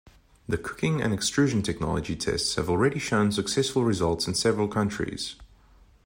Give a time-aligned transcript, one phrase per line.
[0.47, 5.35] The cooking and extrusion technology tests have already shown successful results in several countries.